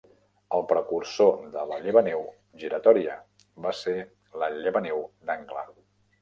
[0.55, 2.23] El precursor de la llevaneu
[2.63, 3.19] giratòria
[3.67, 3.95] va ser
[4.45, 5.65] la llevaneu d'angle.